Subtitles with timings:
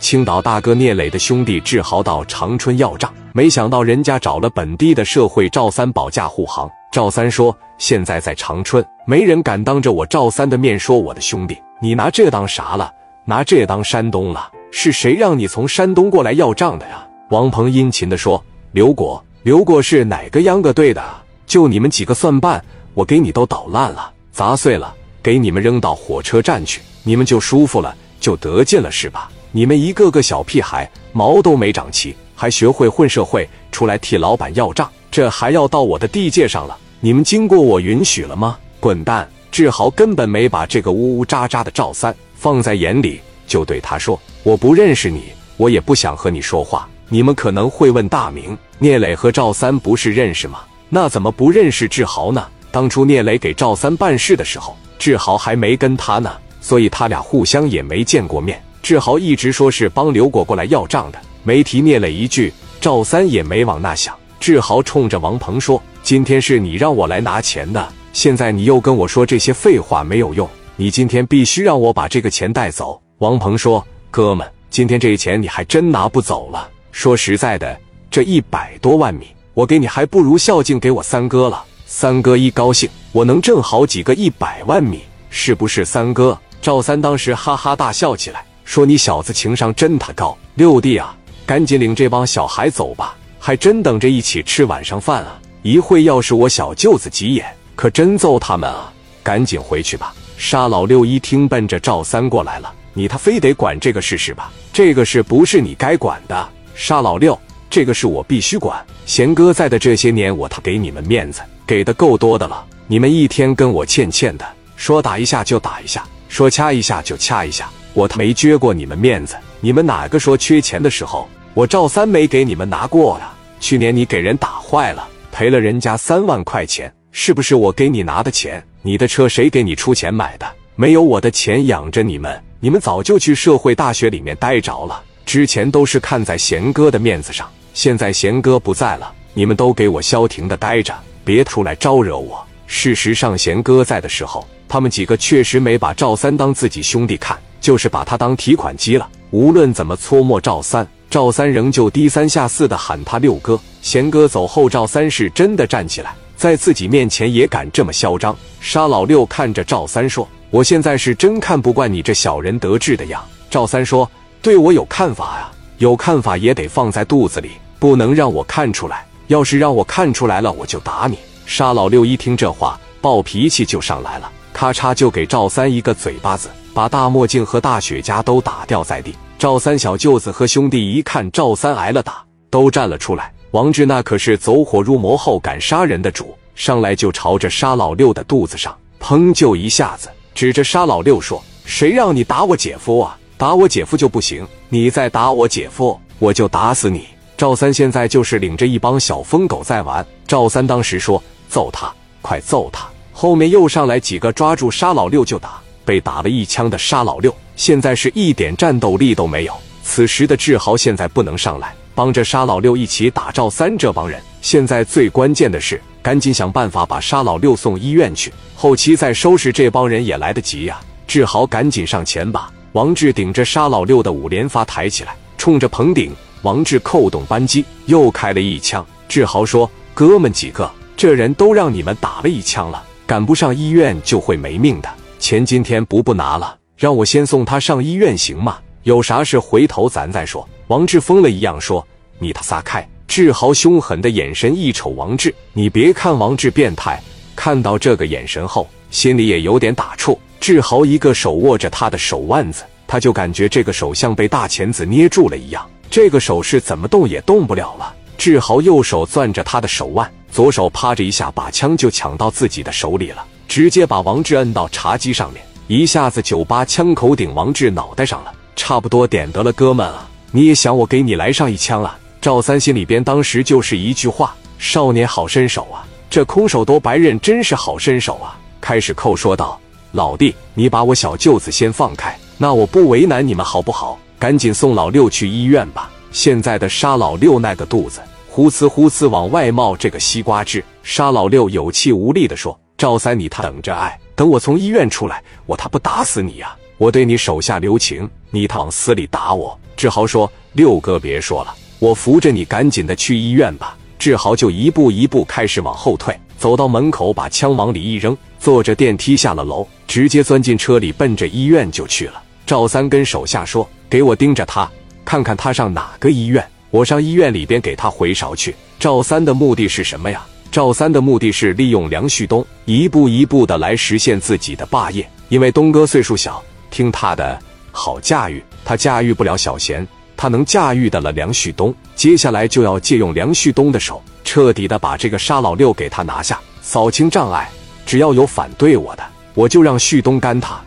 [0.00, 6.68] 青岛大哥聂磊的兄弟志豪到长春要账，没想到人家找了本地的社会赵三保驾护航。
[6.90, 11.56] 赵三说：“现在在长春，没人敢当着我赵三的面说我的兄弟。
[11.82, 12.90] 你拿这当啥了？
[13.26, 14.50] 拿这当山东了？
[14.72, 18.42] 是谁让你从山东过来要账的呀？”王鹏殷勤的说
[18.72, 21.04] ：“刘果，刘果是哪个秧歌队的？
[21.46, 22.64] 就你们几个算半，
[22.94, 29.30] 我给你都捣烂了，砸碎了，给你们扔到火车站去，你们就舒服了，就得劲了是吧？
[29.52, 36.78] 你们一个个小屁孩，毛都没长齐，还学会混社会，出来替老板要账。”这还要到我的地界上了？
[37.00, 38.56] 你们经过我允许了吗？
[38.78, 39.28] 滚蛋！
[39.50, 45.24] 志豪根本没把这个呜呜喳喳的赵三放在眼里，就对他说：“我不认识你，
[45.56, 50.60] 我也不想和你说话。”你们可能会问大明，聂磊和赵三不是认识吗？
[50.88, 52.46] 那怎么不认识志豪呢？
[52.70, 58.62] 当初聂磊给赵三办事的时候，志豪还没跟他呢，所以他俩互相也没见过面。
[58.82, 64.16] 志豪一直说是帮刘果过来要账的，没提聂磊一句，赵三也没往那想。
[64.38, 76.68] 志豪冲着王鹏说：“今天是你让我来拿钱的，现在你又跟我说这些废话没有用，你今天必须让我把这个钱带走。”王鹏说：“哥们，今天这钱你还真拿不走了。
[76.90, 77.78] 说实在的，
[78.10, 81.62] 这一百多万米，我给你还不如孝敬给我三哥了。
[81.84, 85.84] 三哥一高兴，我能挣好几个一百万米，是不是？
[85.84, 91.12] 三哥赵三当时哈哈大笑起来，说：“你小子情商真他高，六弟啊，
[91.44, 95.40] 赶紧领这帮小孩走吧。”还真等着一起吃晚上饭啊！
[95.62, 98.92] 一会要是我小舅子急眼，可真揍他们啊！
[99.24, 100.14] 赶紧回去吧。
[100.36, 102.72] 沙老六一听，奔着赵三过来了。
[102.92, 104.52] 你他非得管这个事是吧？
[104.72, 106.48] 这个事不是你该管的。
[106.76, 107.36] 沙老六，
[107.68, 108.80] 这个事我必须管。
[109.04, 112.64] 贤哥在的这些年，我他给你们面子给的够多的了。
[112.86, 114.46] 你们一天跟我欠欠的，
[114.76, 119.36] 说打一下就打一下，说掐一下就掐一下，我他没撅过你们面子。
[119.60, 121.28] 你们哪个说缺钱的时候？
[121.52, 123.32] 我赵三没给你们拿过呀！
[123.58, 128.64] 去年你给人打坏了，赔了人家三万块钱，是不是我给你拿的钱？
[128.82, 130.46] 你的车谁给你出钱买的？
[130.76, 135.02] 没有我的钱养着你们，你们早就去社会大学里面待着了。
[135.26, 142.42] 之前都是看在贤哥的面子上，现在贤哥不在了，你们都给我消停的待着，别出来招惹我。
[142.66, 149.08] 事实上，贤哥在的时候，他们几个确实没把赵三当自己兄弟看，就是把他当提款机了。
[149.30, 150.86] 无论怎么搓磨赵三。
[151.10, 153.58] 赵三仍旧低三下四的喊他六哥。
[153.82, 158.36] 贤哥走后，赵三是真的站起来，在自己面前也敢这么嚣张。
[158.60, 163.20] 沙老六看着赵三说：“我现在是真看不惯你这小人得志的样。”
[163.50, 164.08] 赵三说
[164.40, 167.50] ：“对我有看法呀，有看法也得放在肚子里，
[167.80, 169.04] 不能让我看出来。
[169.26, 179.14] 要是让我看出来了，我就打你。”沙老六一听这话，暴脾气就上来了，咔嚓就给赵三一个嘴巴子，把大墨镜和大雪茄都打掉在地。
[179.38, 183.32] 赵三小舅子和兄弟一看赵三挨了打，都站了出来。
[183.52, 193.18] 王志那可是走火入魔后敢杀人的主，上来就朝着沙老六的肚子上砰就一下子，指着沙老六说：“谁让你打我姐夫啊？
[193.36, 197.06] 打我姐夫就不行，你再打我姐夫，我就打死你！”
[197.36, 200.06] 赵三现在就是领着一帮小疯狗在玩。
[200.26, 205.58] 赵三当时说：“揍他，快揍他！”后面又上来几个抓住沙老六就打。
[205.84, 209.54] 被打了一枪的沙老六，现在是一点战斗力都没有。
[209.82, 214.20] 此时的志豪现在不能上来帮着沙老六一起打赵三这帮人。
[214.42, 220.80] 现在最关键的是，赶紧想办法把沙老六送医院去，后期再收拾这帮人也来得及呀。
[221.06, 226.12] 志豪赶紧上前吧王志顶着沙老六的五连发抬起来，冲着棚顶，
[226.42, 228.86] 王志扣动扳机，又开了一枪。
[229.08, 234.88] 志豪说：“哥们几个，这人都让你们打了一枪了，赶不上医院就会没命的。”
[235.20, 238.58] 钱今天不不拿了，让我先送他上医院行吗？
[238.84, 240.48] 有啥事回头咱再说。
[240.68, 241.86] 王志疯了一样说
[242.18, 246.98] ：“你他撒开！”志豪凶狠的眼神一瞅王志，你别看王志变态，
[247.36, 250.16] 看到这个眼神后，心里也有点打怵。
[250.40, 257.94] 志豪一个手握着他的手腕子，他就感觉这个手像被大钳子捏住了一样，这个手是怎么动也动不了了。
[258.16, 263.22] 志豪右手攥着他的手腕，左手啪着一下把枪就抢到自己的手里了。
[263.50, 271.98] 直接把王志摁到茶几上面，一下子酒吧枪口顶王志脑袋上了，差不多点得了，哥们啊，你也想我给你来上一枪啊？
[272.20, 275.82] 赵三心里边当时就是一句话：少年好身手啊！
[276.08, 278.38] 这空手夺白刃真是好身手啊！
[278.60, 279.58] 开始扣说道
[279.90, 283.98] ：“老弟，你把我小舅子先放开，那我不为难你们好不好？
[284.16, 285.90] 赶紧送老六去医院吧。
[286.12, 292.56] 现在的沙老六那个肚子，呼呲呼呲往外冒这个西瓜汁。”沙老六有气无力的说。
[292.80, 296.56] 赵三，你他等着哎，等我从医院出来，我他不打死你呀！
[296.78, 299.60] 我对你手下留情，你他往死里打我！
[299.76, 312.22] 志豪说：“六哥，别说了，我扶着你，赶紧的去医院吧。”志豪就一步一步开始往后退，走到门口，把枪往里一扔，坐着电梯下了楼，直接钻进车里，奔着医院就去了。
[312.46, 314.66] 赵三跟手下说：“给我盯着他，
[315.04, 320.24] 看看他上哪个医院，我上医院里边给他回勺去。”赵三的目的是什么呀？
[320.50, 325.08] 赵三的目的是利用梁旭东，一步一步的来实现自己的霸业。
[325.28, 327.38] 因为东哥岁数小，听他的
[327.70, 329.86] 好驾驭，他驾驭不了小贤，
[330.16, 331.72] 他能驾驭的了梁旭东。
[331.94, 337.48] 接下来就要借用梁旭东的手，彻底的把这个沙老六给他拿下，扫清障碍。
[337.86, 339.04] 只要有反对我的，
[339.34, 340.60] 我就让旭东干他。